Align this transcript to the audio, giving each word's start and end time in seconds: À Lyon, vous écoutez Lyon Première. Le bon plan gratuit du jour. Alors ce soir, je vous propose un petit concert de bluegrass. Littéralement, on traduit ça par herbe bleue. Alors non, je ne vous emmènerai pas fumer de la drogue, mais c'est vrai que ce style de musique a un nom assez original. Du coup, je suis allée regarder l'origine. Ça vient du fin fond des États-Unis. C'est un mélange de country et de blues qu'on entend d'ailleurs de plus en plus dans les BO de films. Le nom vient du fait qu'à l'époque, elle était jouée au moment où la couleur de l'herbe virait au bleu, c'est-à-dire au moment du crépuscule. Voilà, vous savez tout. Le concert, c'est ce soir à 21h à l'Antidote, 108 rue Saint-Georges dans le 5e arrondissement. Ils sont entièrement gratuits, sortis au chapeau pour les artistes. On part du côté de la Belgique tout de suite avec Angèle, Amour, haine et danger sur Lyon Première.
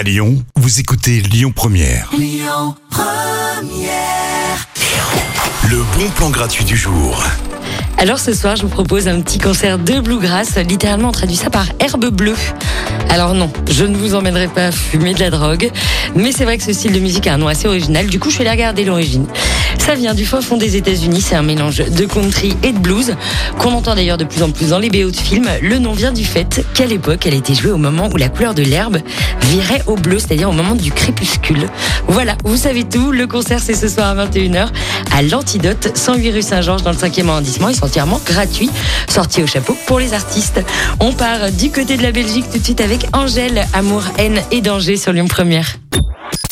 À 0.00 0.02
Lyon, 0.02 0.42
vous 0.56 0.80
écoutez 0.80 1.20
Lyon 1.20 1.52
Première. 1.54 2.10
Le 5.68 5.98
bon 5.98 6.08
plan 6.16 6.30
gratuit 6.30 6.64
du 6.64 6.74
jour. 6.74 7.22
Alors 7.98 8.18
ce 8.18 8.32
soir, 8.32 8.56
je 8.56 8.62
vous 8.62 8.70
propose 8.70 9.08
un 9.08 9.20
petit 9.20 9.38
concert 9.38 9.78
de 9.78 10.00
bluegrass. 10.00 10.56
Littéralement, 10.56 11.10
on 11.10 11.12
traduit 11.12 11.36
ça 11.36 11.50
par 11.50 11.66
herbe 11.80 12.06
bleue. 12.06 12.34
Alors 13.10 13.34
non, 13.34 13.52
je 13.70 13.84
ne 13.84 13.94
vous 13.94 14.14
emmènerai 14.14 14.48
pas 14.48 14.72
fumer 14.72 15.12
de 15.12 15.20
la 15.20 15.28
drogue, 15.28 15.70
mais 16.14 16.32
c'est 16.32 16.44
vrai 16.44 16.56
que 16.56 16.64
ce 16.64 16.72
style 16.72 16.92
de 16.92 17.00
musique 17.00 17.26
a 17.26 17.34
un 17.34 17.36
nom 17.36 17.48
assez 17.48 17.68
original. 17.68 18.06
Du 18.06 18.18
coup, 18.18 18.30
je 18.30 18.36
suis 18.36 18.40
allée 18.40 18.52
regarder 18.52 18.86
l'origine. 18.86 19.26
Ça 19.80 19.94
vient 19.94 20.14
du 20.14 20.26
fin 20.26 20.42
fond 20.42 20.58
des 20.58 20.76
États-Unis. 20.76 21.22
C'est 21.22 21.34
un 21.34 21.42
mélange 21.42 21.78
de 21.78 22.04
country 22.04 22.54
et 22.62 22.72
de 22.72 22.78
blues 22.78 23.16
qu'on 23.58 23.72
entend 23.72 23.94
d'ailleurs 23.94 24.18
de 24.18 24.24
plus 24.24 24.42
en 24.42 24.50
plus 24.50 24.68
dans 24.68 24.78
les 24.78 24.90
BO 24.90 25.10
de 25.10 25.16
films. 25.16 25.48
Le 25.62 25.78
nom 25.78 25.92
vient 25.92 26.12
du 26.12 26.24
fait 26.24 26.64
qu'à 26.74 26.84
l'époque, 26.84 27.26
elle 27.26 27.34
était 27.34 27.54
jouée 27.54 27.72
au 27.72 27.78
moment 27.78 28.08
où 28.12 28.16
la 28.16 28.28
couleur 28.28 28.54
de 28.54 28.62
l'herbe 28.62 28.98
virait 29.40 29.82
au 29.86 29.96
bleu, 29.96 30.18
c'est-à-dire 30.18 30.50
au 30.50 30.52
moment 30.52 30.74
du 30.74 30.92
crépuscule. 30.92 31.66
Voilà, 32.06 32.36
vous 32.44 32.58
savez 32.58 32.84
tout. 32.84 33.10
Le 33.10 33.26
concert, 33.26 33.58
c'est 33.60 33.74
ce 33.74 33.88
soir 33.88 34.16
à 34.16 34.26
21h 34.26 34.68
à 35.12 35.22
l'Antidote, 35.22 35.90
108 35.94 36.30
rue 36.30 36.42
Saint-Georges 36.42 36.82
dans 36.82 36.92
le 36.92 36.96
5e 36.96 37.28
arrondissement. 37.28 37.70
Ils 37.70 37.76
sont 37.76 37.86
entièrement 37.86 38.20
gratuits, 38.24 38.70
sortis 39.08 39.42
au 39.42 39.46
chapeau 39.46 39.74
pour 39.86 39.98
les 39.98 40.12
artistes. 40.12 40.60
On 41.00 41.12
part 41.12 41.50
du 41.52 41.70
côté 41.70 41.96
de 41.96 42.02
la 42.02 42.12
Belgique 42.12 42.44
tout 42.52 42.58
de 42.58 42.64
suite 42.64 42.82
avec 42.82 43.06
Angèle, 43.14 43.66
Amour, 43.72 44.04
haine 44.18 44.40
et 44.52 44.60
danger 44.60 44.96
sur 44.96 45.12
Lyon 45.12 45.26
Première. 45.26 45.78